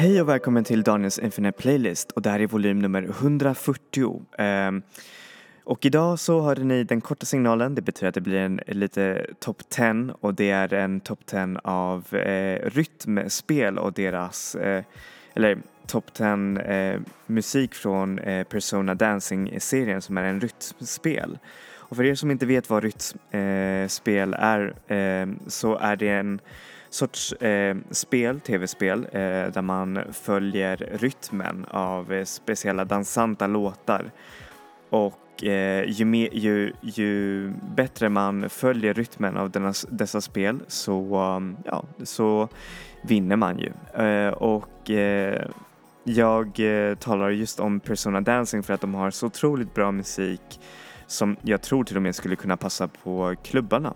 [0.00, 4.04] Hej och välkommen till Daniels Infinite Playlist och det här är volym nummer 140.
[4.04, 4.82] Um, ehm,
[5.64, 9.26] och idag så hörde ni den korta signalen, det betyder att det blir en lite
[9.40, 14.84] top 10 och det är en top 10 av eh, rytmspel och deras, eh,
[15.34, 21.38] eller top 10 eh, musik från eh, Persona Dancing-serien som är en rytmspel.
[21.76, 26.40] Och för er som inte vet vad rytmspel eh, är eh, så är det en
[26.90, 34.10] sorts eh, spel, tv-spel, eh, där man följer rytmen av eh, speciella dansanta låtar.
[34.90, 41.06] Och eh, ju, me, ju, ju, bättre man följer rytmen av denna, dessa spel så,
[41.64, 42.48] ja, så
[43.02, 43.72] vinner man ju.
[44.04, 45.46] Eh, och eh,
[46.04, 50.60] jag eh, talar just om Persona Dancing för att de har så otroligt bra musik
[51.06, 53.94] som jag tror till och med skulle kunna passa på klubbarna.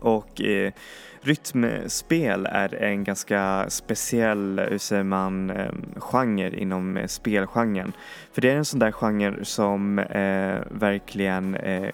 [0.00, 0.72] Och eh,
[1.20, 7.92] rytmspel är en ganska speciell, hur säger man, eh, genre inom eh, spelgenren.
[8.32, 11.90] För det är en sån där genre som eh, verkligen eh,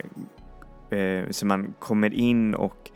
[0.99, 2.91] eh, så man kommer in och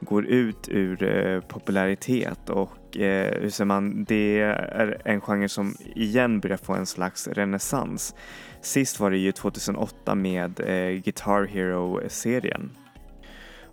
[0.00, 5.74] går ut ur eh, popularitet och eh, hur säger man, det är en genre som
[5.94, 8.14] igen börjar få en slags renässans.
[8.60, 12.70] Sist var det ju 2008 med eh, Guitar Hero-serien.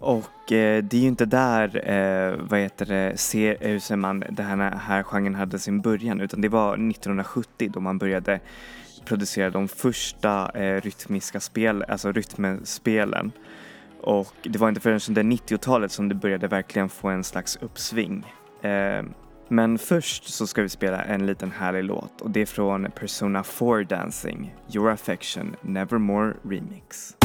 [0.02, 3.97] Och eh, det är ju inte där, eh, vad heter det, se, eh, hur säger
[3.97, 8.39] man, den här, här genren hade sin början utan det var 1970 då man började
[9.05, 13.31] producera de första eh, rytmiska spel, alltså rytmspelen.
[14.02, 18.25] Och det var inte förrän under 90-talet som det började verkligen få en slags uppsving.
[18.61, 19.03] Eh,
[19.47, 23.44] men först så ska vi spela en liten härlig låt och det är från Persona
[23.44, 27.16] 4 Dancing, Your Affection Nevermore Remix.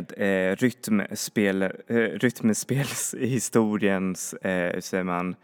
[0.00, 5.34] Med eh, rytmspel, eh, rytmspelshistoriens, eh, säger man,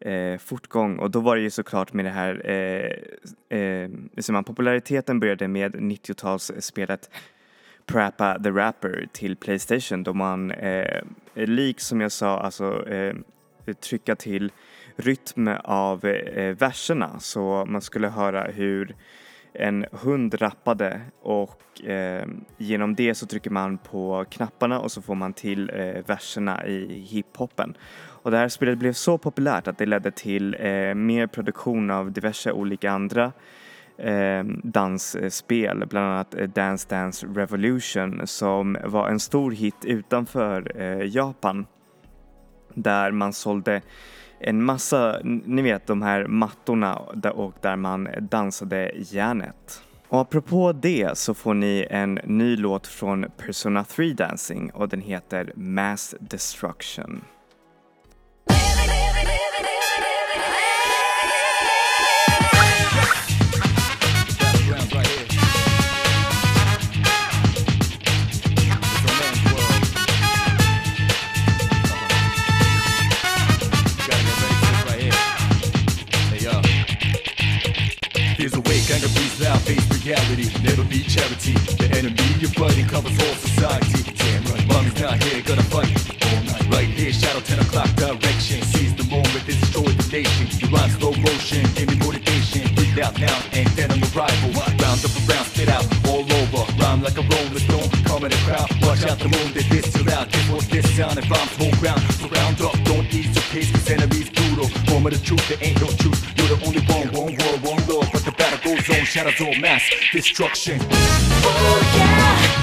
[0.00, 0.98] eh, fortgång.
[0.98, 2.90] Och då var det ju såklart med det här, eh,
[3.58, 3.88] eh,
[4.18, 7.10] säger man, populariteten började med 90-talsspelet
[7.86, 11.02] Prappa the Rapper till Playstation då man, eh,
[11.34, 13.14] lik som jag sa, alltså eh,
[13.80, 14.52] trycka till
[14.96, 17.20] rytm av eh, verserna.
[17.20, 18.94] Så man skulle höra hur
[19.58, 22.26] en hund rappade och eh,
[22.56, 27.06] genom det så trycker man på knapparna och så får man till eh, verserna i
[27.10, 27.76] hiphopen.
[28.22, 32.12] Och det här spelet blev så populärt att det ledde till eh, mer produktion av
[32.12, 33.32] diverse olika andra
[33.98, 41.16] eh, dansspel, bland annat eh, Dance Dance Revolution som var en stor hit utanför eh,
[41.16, 41.66] Japan
[42.74, 43.82] där man sålde
[44.40, 46.96] en massa, ni vet de här mattorna
[47.34, 49.82] och där man dansade järnet.
[50.08, 55.00] Och apropå det så får ni en ny låt från Persona 3 Dancing och den
[55.00, 57.20] heter Mass Destruction.
[80.08, 81.52] Reality, never be charity.
[81.76, 84.00] The enemy your buddy, covers all society.
[84.16, 85.92] Damn right, mommy's not here, gonna fight
[86.24, 86.64] all night.
[86.72, 88.62] Right here, shadow 10 o'clock direction.
[88.72, 90.48] Seize the moment, destroy the nation.
[90.56, 92.72] You run slow motion, give me motivation.
[92.74, 94.50] Breathe out now, and then on the rival.
[94.80, 96.62] Round up around, spit out all over.
[96.80, 98.68] Rhyme like a rolling stone, come in the crowd.
[98.80, 100.32] Watch out the moon, they diss you out.
[100.32, 102.00] This was this sound, and bombs whole ground.
[102.16, 104.72] Surround up, don't ease your pace, cause enemies brutal.
[104.88, 106.16] Moment of the truth, there ain't no truth.
[106.38, 107.77] You're the only one, one world, one
[108.88, 109.82] zone, shadow zone, mass
[110.12, 110.78] destruction.
[110.80, 112.58] Oh yeah.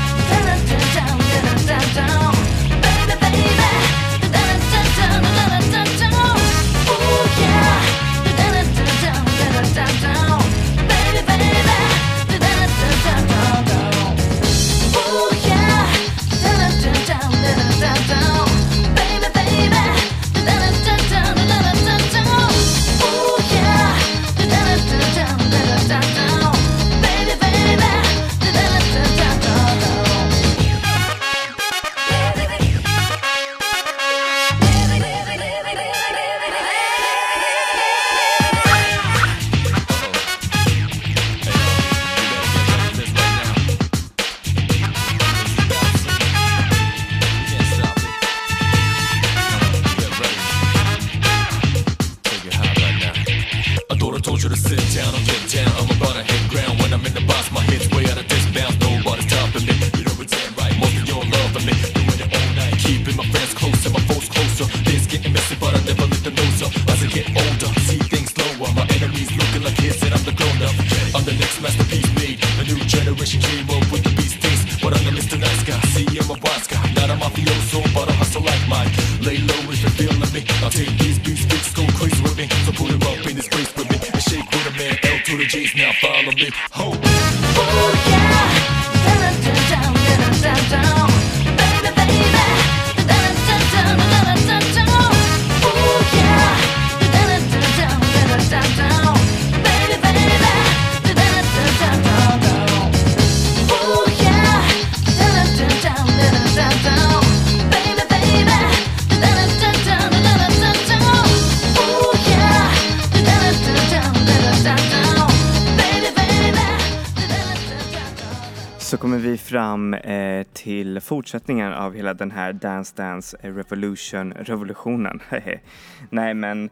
[119.35, 125.19] Vi fram eh, till fortsättningen av hela den här Dance Dance Revolution, revolutionen.
[126.09, 126.69] Nej men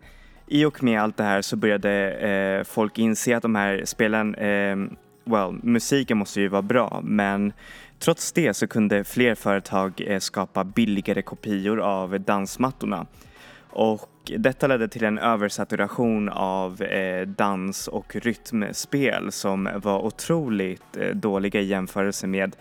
[0.47, 4.35] i och med allt det här så började eh, folk inse att de här spelen,
[4.35, 4.75] eh,
[5.23, 7.53] well, musiken måste ju vara bra men
[7.99, 13.05] trots det så kunde fler företag eh, skapa billigare kopior av dansmattorna.
[13.69, 21.15] Och detta ledde till en översaturation av eh, dans och rytmspel som var otroligt eh,
[21.15, 22.55] dåliga i jämförelse med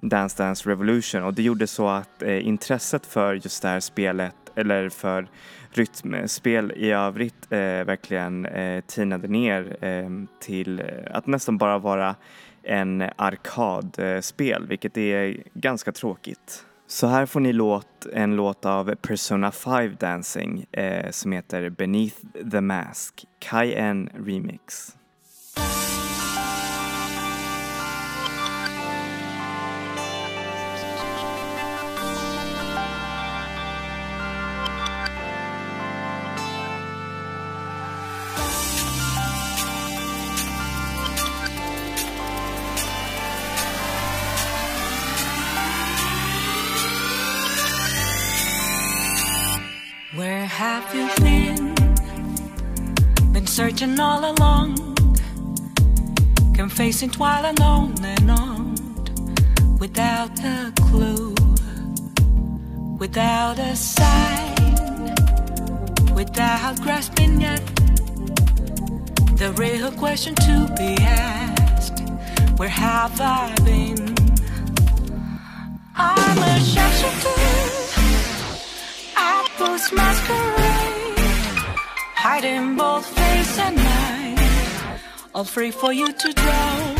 [0.00, 4.34] Dance Dance Revolution och det gjorde så att eh, intresset för just det här spelet
[4.54, 5.28] eller för
[5.70, 12.14] rytmspel i övrigt eh, verkligen eh, tinade ner eh, till att nästan bara vara
[12.62, 16.64] en arkadspel vilket är ganska tråkigt.
[16.92, 22.16] Så här får ni låt, en låt av Persona 5 Dancing eh, som heter Beneath
[22.50, 24.96] the Mask, Kai N Remix.
[50.62, 51.74] Have you been?
[53.32, 54.70] Been searching all along,
[56.54, 58.62] confessing while alone and on,
[59.80, 61.34] without a clue,
[63.02, 64.76] without a sign,
[66.14, 67.64] without grasping yet.
[69.42, 71.98] The real question to be asked:
[72.58, 74.02] Where have I been?
[75.96, 77.41] I'm a shapeshifter.
[79.82, 81.18] Apples masquerade,
[82.14, 84.38] hiding both face and mind,
[85.34, 86.94] all free for you to draw.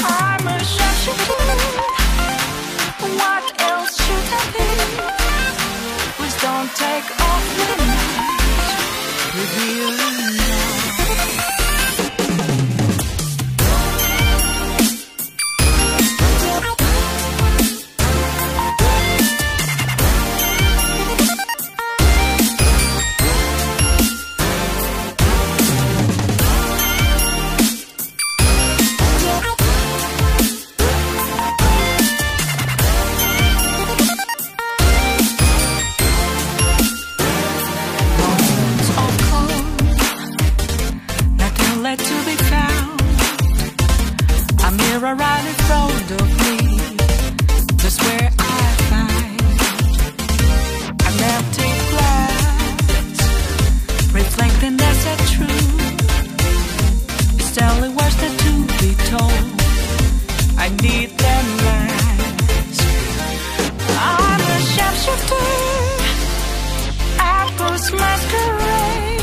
[0.00, 1.56] I'm a shapeshifter.
[3.20, 4.70] What else should I be?
[6.16, 8.74] Please don't take off the night,
[9.34, 11.53] revealing now.
[45.00, 46.56] Mirror right in front of me,
[47.82, 48.40] just where I
[48.90, 49.40] find
[51.08, 53.16] an empty glass,
[54.12, 55.74] reflecting that's a truth.
[57.38, 59.44] It's telling words that to be told.
[60.64, 62.80] I need them last.
[63.98, 65.46] I'm a shapeshifter
[67.18, 69.22] apples masquerade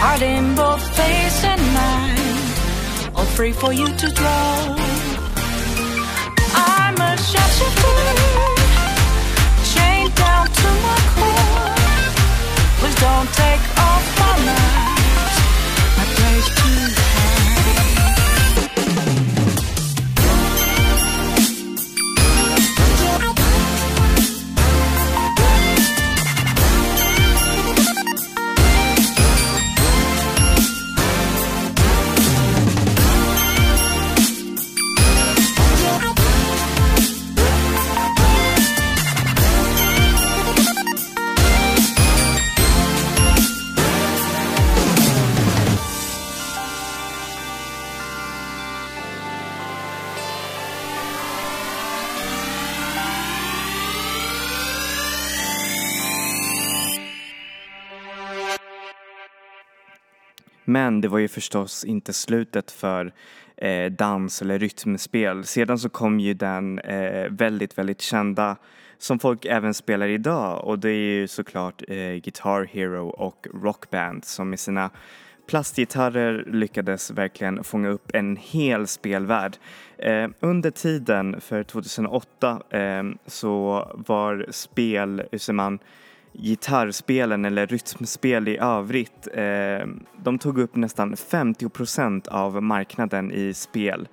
[0.00, 1.61] Heart in both face and
[3.36, 4.76] free for you to draw.
[6.54, 7.96] I'm a shapeshifter
[9.72, 11.74] Chained down to my core.
[12.78, 15.36] Please don't take off my light
[15.96, 17.11] My place to
[61.02, 63.12] det var ju förstås inte slutet för
[63.56, 65.44] eh, dans eller rytmspel.
[65.44, 68.56] Sedan så kom ju den eh, väldigt, väldigt kända
[68.98, 74.24] som folk även spelar idag och det är ju såklart eh, Guitar Hero och Rockband
[74.24, 74.90] som med sina
[75.46, 79.56] plastgitarrer lyckades verkligen fånga upp en hel spelvärld.
[79.98, 85.78] Eh, under tiden för 2008 eh, så var spel, hur säger man,
[86.32, 89.86] gitarrspelen eller rytmspel i övrigt, eh,
[90.22, 94.08] de tog upp nästan 50 procent av marknaden i spel.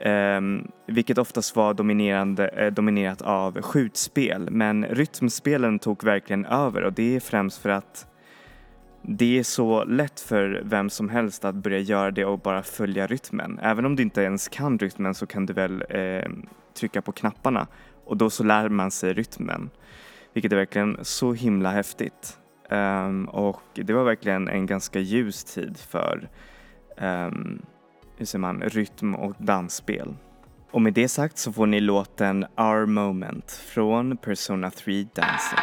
[0.00, 0.40] Eh,
[0.86, 4.50] vilket oftast var dominerande, eh, dominerat av skjutspel.
[4.50, 8.06] Men rytmspelen tog verkligen över och det är främst för att
[9.02, 13.06] det är så lätt för vem som helst att börja göra det och bara följa
[13.06, 13.58] rytmen.
[13.62, 16.30] Även om du inte ens kan rytmen så kan du väl eh,
[16.74, 17.66] trycka på knapparna
[18.04, 19.70] och då så lär man sig rytmen.
[20.32, 22.38] Vilket är verkligen så himla häftigt.
[22.70, 26.28] Um, och det var verkligen en ganska ljus tid för
[27.00, 27.62] um,
[28.16, 30.14] hur säger man, rytm och dansspel.
[30.70, 35.58] Och med det sagt så får ni låten Our Moment från Persona 3 Dancing.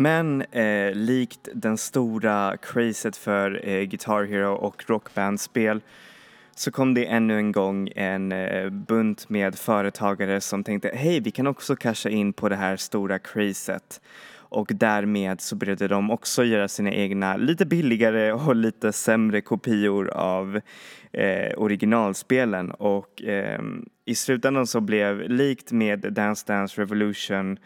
[0.00, 5.80] Men eh, likt den stora crazet för eh, Guitar Hero och rockbandspel
[6.54, 11.30] så kom det ännu en gång en eh, bunt med företagare som tänkte hej vi
[11.30, 14.00] kan också casha in på det här stora crazet.
[14.34, 20.08] Och därmed så började de också göra sina egna lite billigare och lite sämre kopior
[20.10, 20.60] av
[21.12, 22.70] eh, originalspelen.
[22.70, 23.60] Och eh,
[24.04, 27.58] i slutändan så blev likt med Dance Dance Revolution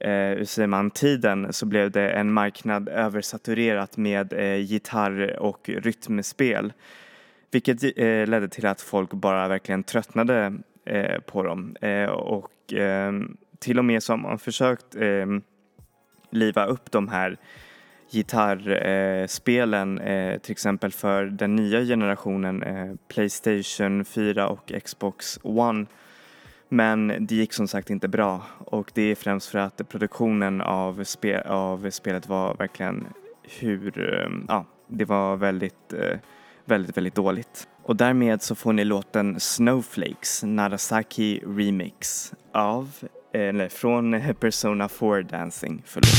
[0.00, 5.68] eh, hur säger man, tiden så blev det en marknad översaturerat med eh, gitarr och
[5.68, 6.72] rytmspel.
[7.50, 10.52] Vilket eh, ledde till att folk bara verkligen tröttnade
[10.84, 11.76] eh, på dem.
[11.80, 13.12] Eh, och eh,
[13.58, 15.26] till och med så har man försökt eh,
[16.30, 17.36] liva upp de här
[18.10, 25.86] gitarrspelen eh, eh, till exempel för den nya generationen eh, Playstation 4 och Xbox One.
[26.72, 31.04] Men det gick som sagt inte bra och det är främst för att produktionen av,
[31.04, 33.06] spe, av spelet var verkligen
[33.58, 36.18] hur, ehm, ja, det var väldigt, eh,
[36.64, 37.68] väldigt, väldigt dåligt.
[37.82, 42.90] Och därmed så får ni låten Snowflakes Narasaki Remix av,
[43.32, 46.10] eh, eller från Persona 4 Dancing, förlåt.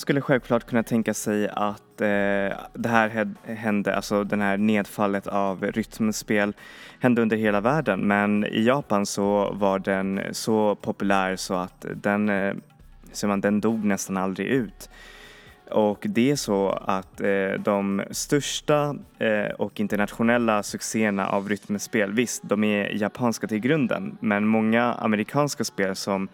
[0.00, 2.06] Skulle självklart kunna tänka sig att eh,
[2.74, 6.52] det här hände, alltså den här nedfallet av rytmspel
[7.00, 8.00] hände under hela världen.
[8.00, 12.54] Men i Japan så var den så populär så att den, eh,
[13.24, 14.90] man, den dog nästan aldrig ut.
[15.70, 22.42] Och det är så att eh, de största eh, och internationella succéerna av rytmspel, visst
[22.44, 26.28] de är japanska till grunden, men många amerikanska spel som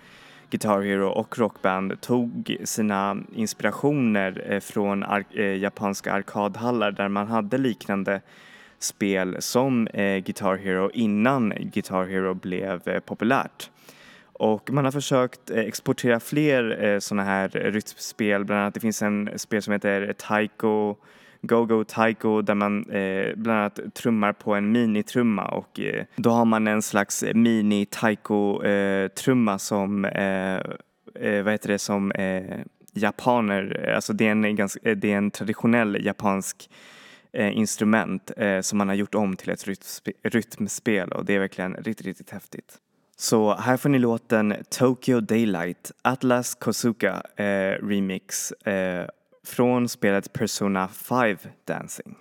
[0.50, 7.26] Guitar Hero och Rockband tog sina inspirationer eh, från ar- eh, japanska arkadhallar där man
[7.26, 8.20] hade liknande
[8.78, 13.70] spel som eh, Guitar Hero innan Guitar Hero blev eh, populärt.
[14.32, 19.02] Och man har försökt eh, exportera fler eh, sådana här rytmspel, bland annat det finns
[19.02, 20.96] en spel som heter Taiko
[21.46, 26.44] Go-Go Taiko där man eh, bland annat trummar på en minitrumma och eh, då har
[26.44, 32.59] man en slags mini taiko eh, trumma som, eh, eh vad heter det, som eh,
[32.94, 36.70] japaner, alltså det är en, ganska, eh, det är en traditionell japansk
[37.32, 41.38] eh, instrument eh, som man har gjort om till ett rytmspe, rytmspel och det är
[41.38, 42.78] verkligen riktigt, riktigt häftigt.
[43.18, 49.06] Så här får ni låten Tokyo Daylight, Atlas Kosuka eh, remix eh,
[49.46, 52.16] från spelet Persona 5 Dancing.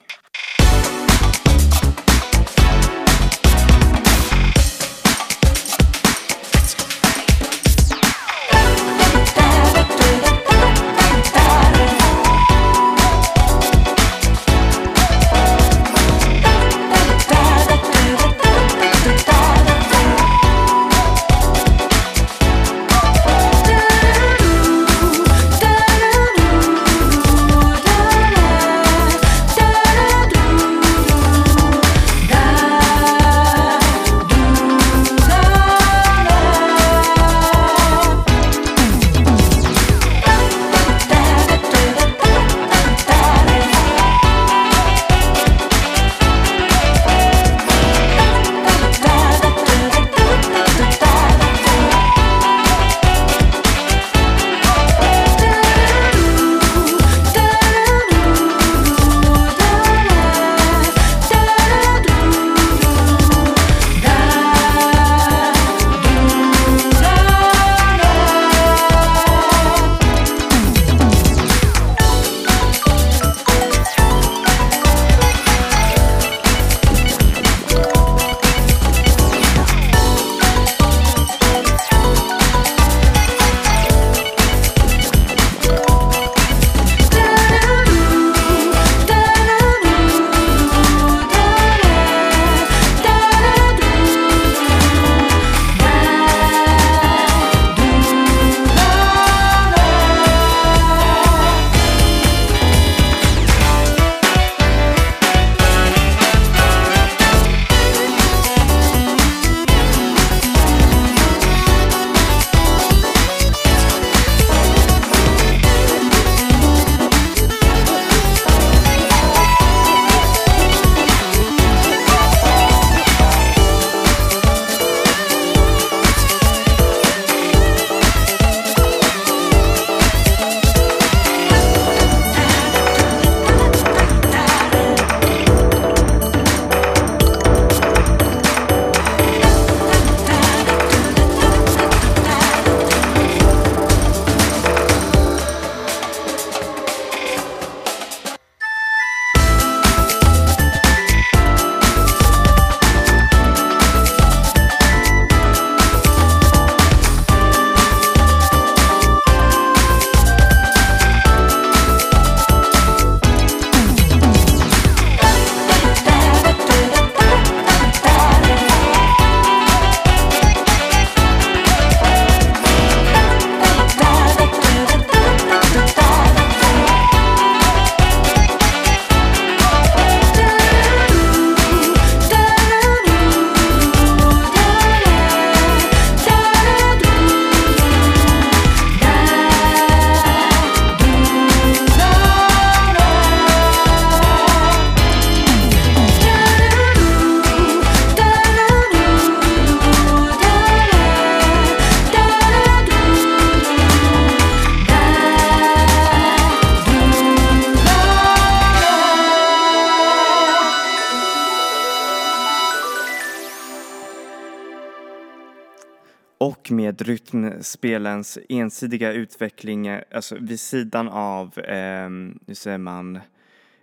[217.62, 222.10] Spelens ensidiga utveckling, alltså vid sidan av, eh,
[222.48, 223.20] hur säger man,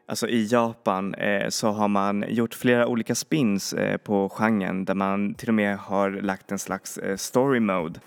[0.07, 4.95] alltså i Japan eh, så har man gjort flera olika spins eh, på genren där
[4.95, 8.01] man till och med har lagt en slags eh, story mode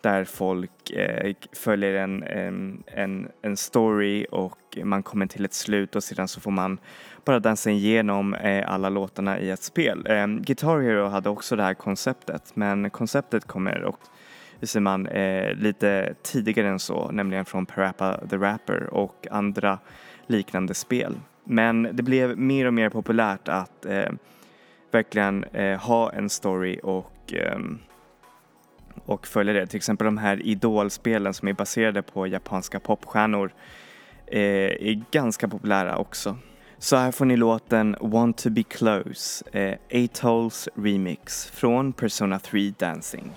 [0.00, 5.96] där folk eh, följer en, ehm, en, en, story och man kommer till ett slut
[5.96, 6.78] och sedan så får man
[7.24, 10.06] bara dansa igenom eh, alla låtarna i ett spel.
[10.06, 14.10] Eh, Guitar Hero hade också det här konceptet men konceptet kommer också
[14.60, 19.78] hur säger man, eh, lite tidigare än så, nämligen från Parappa the Rapper och andra
[20.26, 21.14] liknande spel.
[21.44, 24.10] Men det blev mer och mer populärt att eh,
[24.90, 27.78] verkligen eh, ha en story och ehm,
[29.04, 29.66] och följa det.
[29.66, 33.52] Till exempel de här idolspelen som är baserade på japanska popstjärnor
[34.26, 36.36] eh, är ganska populära också.
[36.78, 42.72] Så här får ni låten Want to be close, eh, Atolls remix från Persona 3
[42.78, 43.32] Dancing.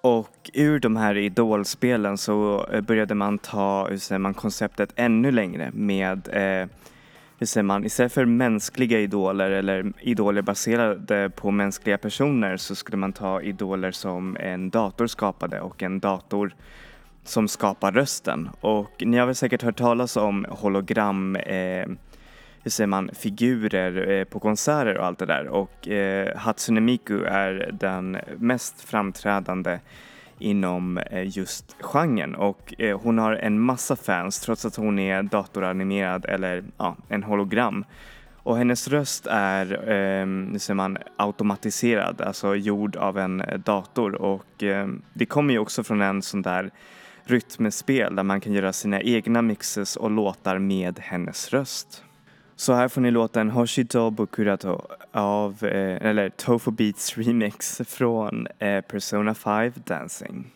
[0.00, 5.30] Och ur de här idolspelen så eh, började man ta, hur säger man, konceptet ännu
[5.30, 6.68] längre med, eh,
[7.38, 12.98] hur säger man, istället för mänskliga idoler eller idoler baserade på mänskliga personer så skulle
[12.98, 16.54] man ta idoler som en dator skapade och en dator
[17.28, 18.50] som skapar rösten.
[18.60, 21.86] Och ni har väl säkert hört talas om hologram, eh,
[22.62, 25.48] hur säger man, figurer eh, på konserter och allt det där.
[25.48, 29.78] Och eh, Hatsune Miku är den mest framträdande
[30.38, 35.22] inom eh, just genren och eh, hon har en massa fans trots att hon är
[35.22, 37.84] datoranimerad eller ja, en hologram.
[38.42, 44.62] Och hennes röst är, eh, hur säger man, automatiserad, alltså gjord av en dator och
[44.62, 46.70] eh, det kommer ju också från en sån där
[47.30, 52.02] rytmspel där man kan göra sina egna mixes och låtar med hennes röst.
[52.56, 54.80] Så här får ni låten Hoshito Bokurato
[55.12, 60.52] av, eh, eller Tofu Beats remix från eh, Persona 5 Dancing.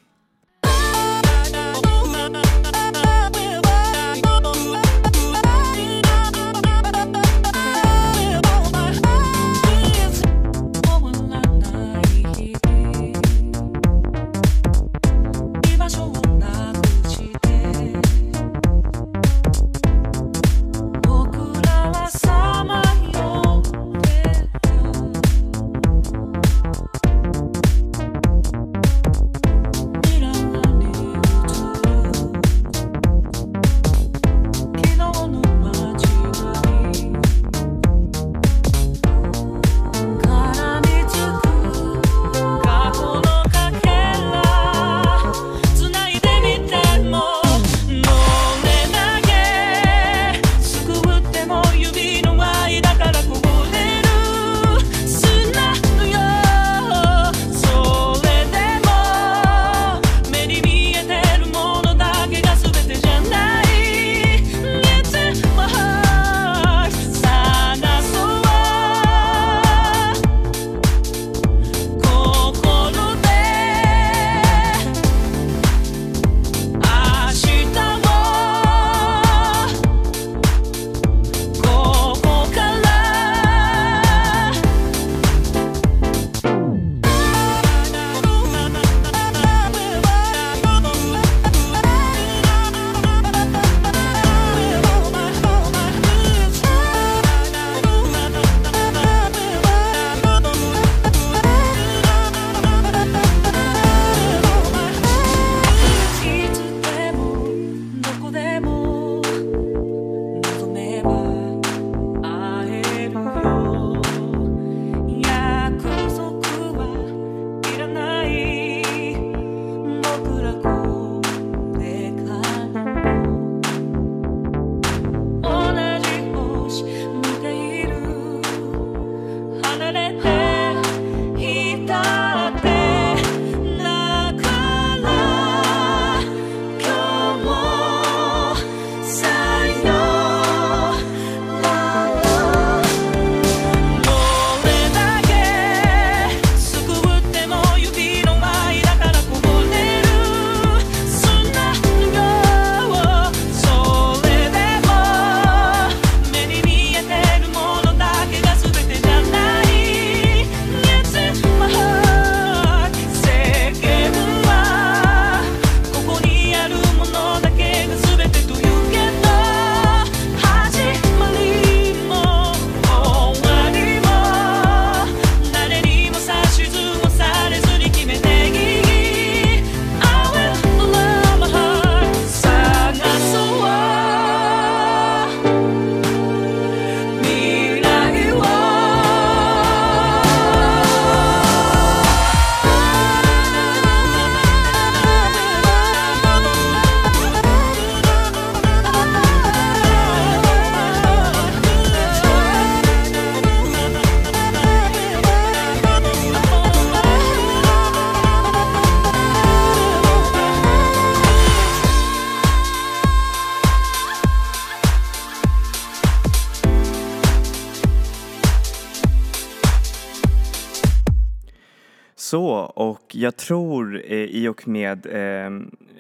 [222.91, 225.51] Och jag tror eh, i och med eh,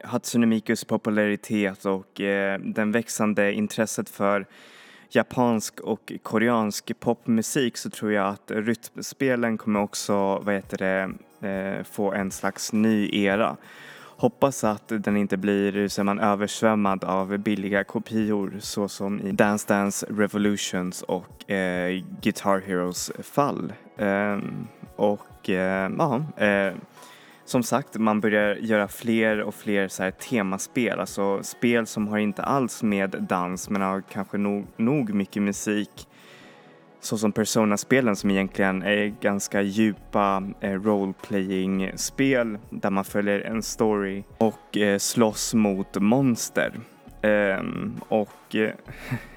[0.05, 4.47] Hatsune Mikus popularitet och eh, den växande intresset för
[5.11, 11.11] japansk och koreansk popmusik så tror jag att rytmspelen kommer också, vad heter det,
[11.49, 13.57] eh, få en slags ny era.
[14.17, 19.69] Hoppas att den inte blir, så man, översvämmad av billiga kopior så som i Dance
[19.69, 23.73] Dance Revolutions och eh, Guitar Heroes fall.
[23.97, 24.39] Eh,
[24.97, 26.75] och och eh, ja, eh,
[27.45, 32.19] som sagt, man börjar göra fler och fler så här temaspel, alltså spel som har
[32.19, 36.09] inte alls med dans men har kanske nog, nog mycket musik.
[37.01, 44.25] Så som Persona-spelen som egentligen är ganska djupa eh, role-playing-spel där man följer en story
[44.39, 46.73] och eh, slåss mot monster.
[47.23, 48.71] Um, och eh,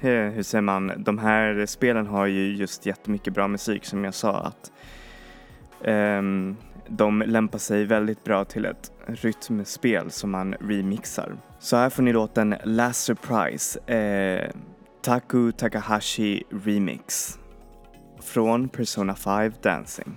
[0.00, 4.40] hur säger man, de här spelen har ju just jättemycket bra musik som jag sa
[4.40, 4.72] att
[5.84, 6.56] Ehm,
[6.88, 11.36] de lämpar sig väldigt bra till ett rytmspel som man remixar.
[11.58, 14.50] Så här får ni låten Last Surprise, eh,
[15.02, 17.38] Taku Takahashi Remix
[18.22, 20.16] från Persona 5 Dancing.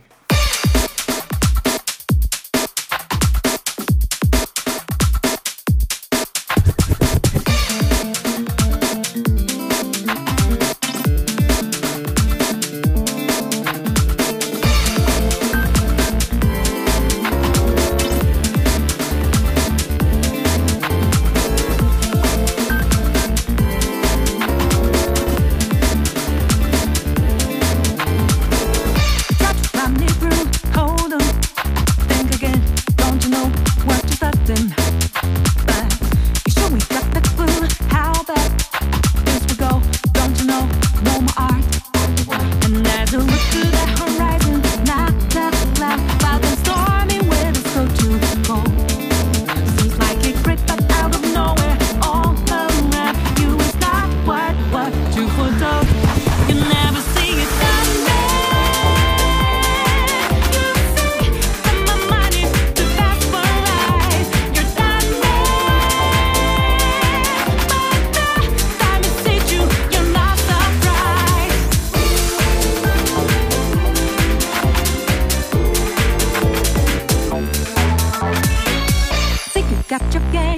[79.90, 80.49] 족각 족각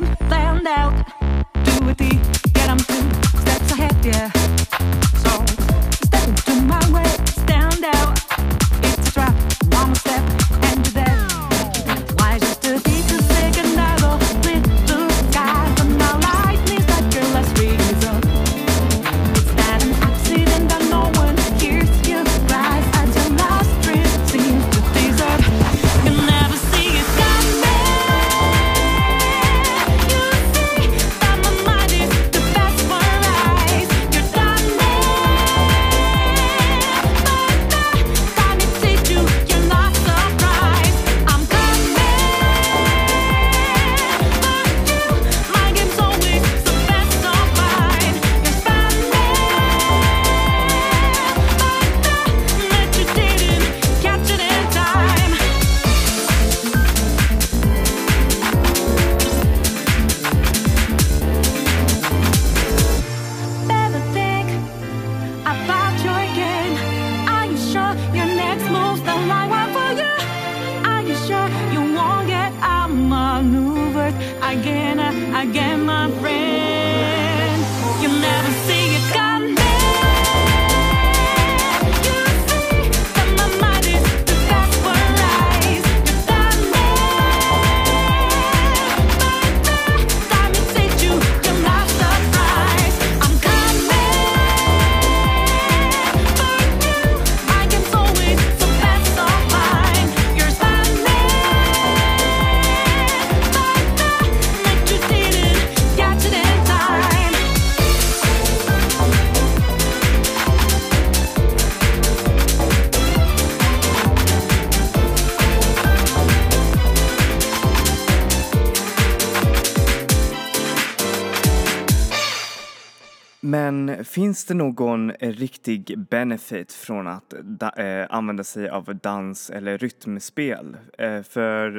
[124.52, 130.78] det någon eh, riktig benefit från att da- eh, använda sig av dans eller rytmspel?
[130.98, 131.72] Eh, för,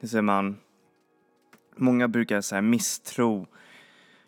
[0.00, 0.56] hur säger man,
[1.76, 3.46] många brukar så här misstro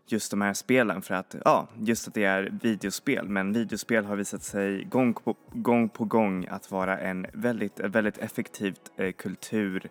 [0.07, 3.29] just de här spelen för att, ja, just att det är videospel.
[3.29, 8.19] Men videospel har visat sig gång på gång, på gång att vara en väldigt, väldigt
[8.19, 9.91] effektivt eh, kultur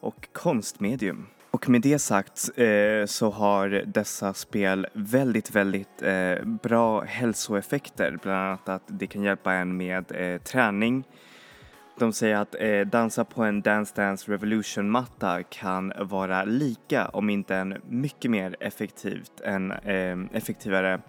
[0.00, 1.26] och konstmedium.
[1.50, 8.18] Och med det sagt eh, så har dessa spel väldigt, väldigt eh, bra hälsoeffekter.
[8.22, 11.04] Bland annat att det kan hjälpa en med eh, träning.
[11.98, 17.56] De säger att eh, dansa på en Dance Dance Revolution-matta kan vara lika, om inte
[17.56, 21.00] en mycket mer effektivt än, eh, effektivare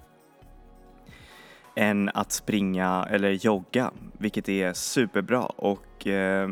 [1.75, 5.45] än att springa eller jogga, vilket är superbra.
[5.45, 6.49] Och eh,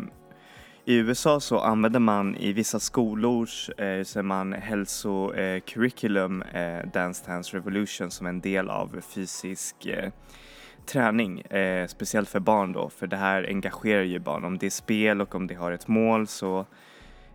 [0.88, 7.24] i USA så använder man i vissa skolors eh, så man hälsocurriculum eh, eh, Dance
[7.28, 10.12] Dance Revolution som en del av fysisk eh,
[10.86, 14.46] träning, eh, speciellt för barn då, för det här engagerar ju barn.
[14.46, 16.66] Om det är spel och om det har ett mål så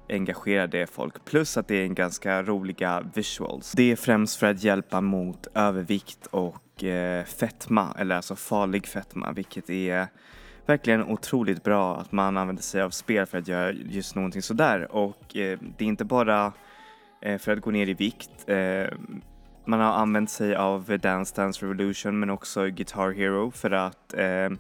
[0.09, 1.25] engagerar det folk.
[1.25, 3.73] Plus att det är en ganska roliga visuals.
[3.73, 9.33] Det är främst för att hjälpa mot övervikt och eh, fetma, eller alltså farlig fetma,
[9.33, 10.09] vilket är
[10.71, 14.93] verkligen otroligt bra att man använder sig av spel för att göra just någonting sådär.
[14.93, 16.53] Och eh, det är inte bara
[17.21, 18.31] eh, för att gå ner i vikt.
[18.47, 18.87] Eh,
[19.65, 24.51] man har använt sig av Dance Dance Revolution men också Guitar Hero för att eh,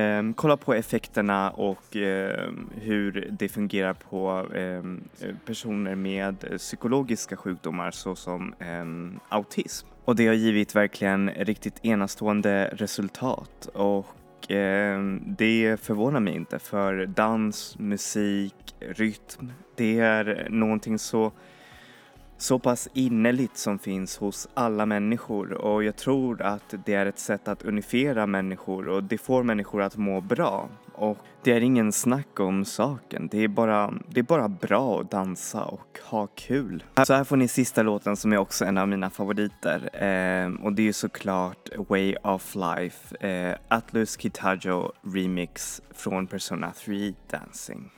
[0.00, 2.50] eh, kolla på effekterna och eh,
[2.80, 4.82] hur det fungerar på eh,
[5.46, 8.84] personer med psykologiska sjukdomar såsom eh,
[9.28, 9.86] autism.
[10.04, 14.06] Och det har givit verkligen riktigt enastående resultat och
[14.48, 21.32] eh, det förvånar mig inte för dans, musik, rytm, det är någonting så
[22.40, 27.18] så pass innerligt som finns hos alla människor och jag tror att det är ett
[27.18, 30.68] sätt att unifiera människor och det får människor att må bra.
[30.92, 35.10] Och det är ingen snack om saken, det är bara, det är bara bra att
[35.10, 36.84] dansa och ha kul.
[37.06, 40.72] Så här får ni sista låten som är också en av mina favoriter eh, och
[40.72, 47.90] det är ju såklart Way of Life, eh, Atlus Kitajo remix från Persona 3 Dancing.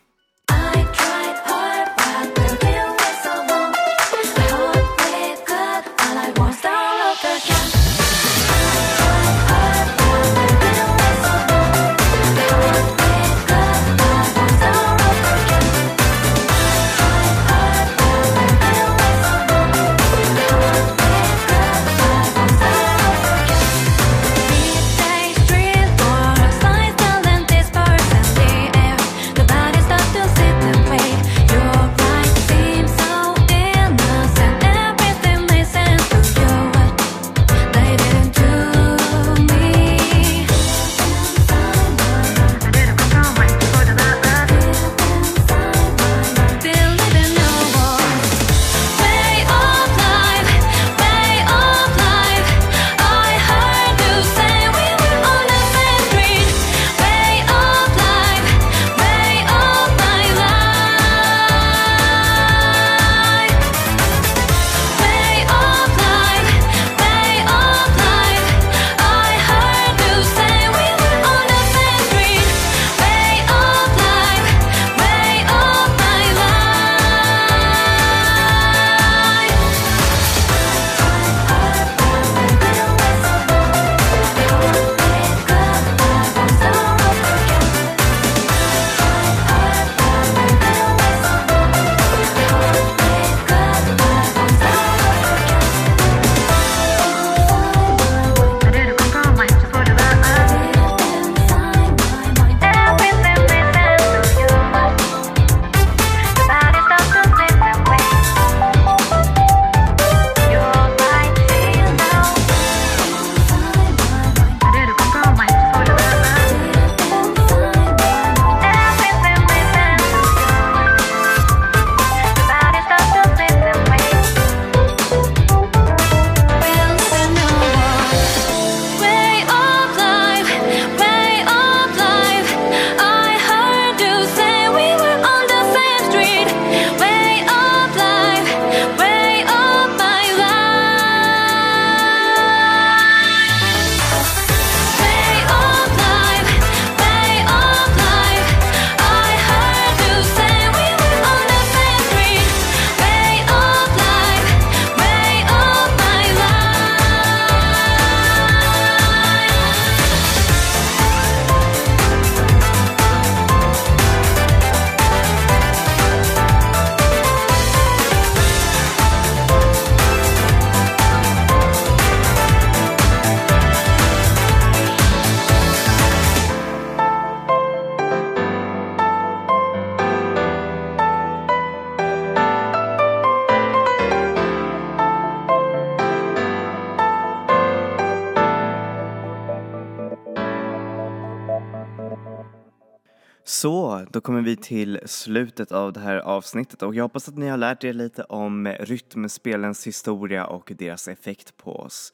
[194.13, 197.57] Då kommer vi till slutet av det här avsnittet och jag hoppas att ni har
[197.57, 202.13] lärt er lite om rytmspelens historia och deras effekt på oss.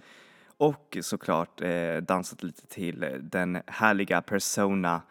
[0.56, 5.02] Och såklart eh, dansat lite till den härliga Persona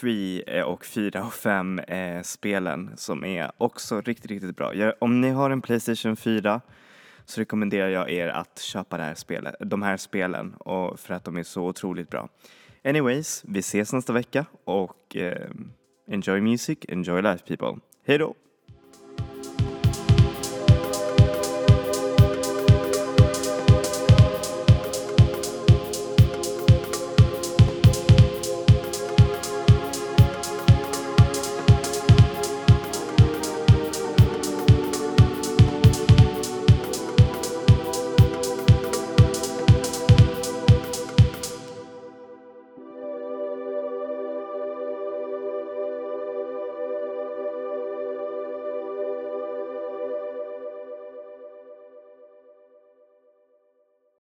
[0.00, 4.74] 3 eh, och 4 och 5 eh, spelen som är också riktigt, riktigt bra.
[4.74, 6.60] Jag, om ni har en Playstation 4
[7.24, 11.24] så rekommenderar jag er att köpa det här spelet, de här spelen och för att
[11.24, 12.28] de är så otroligt bra.
[12.84, 15.50] Anyways, vi ses nästa vecka och eh,
[16.06, 17.80] enjoy music, enjoy life people.
[18.18, 18.43] Då!